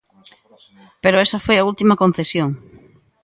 Pero 1.03 1.21
esa 1.25 1.43
foi 1.45 1.57
a 1.59 1.67
última 1.71 1.99
concesión. 2.03 2.49